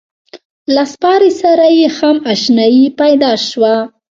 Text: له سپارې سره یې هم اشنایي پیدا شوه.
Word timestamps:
له 0.73 0.83
سپارې 0.93 1.31
سره 1.41 1.65
یې 1.77 1.87
هم 1.97 2.15
اشنایي 2.33 2.85
پیدا 2.99 3.31
شوه. 3.47 3.75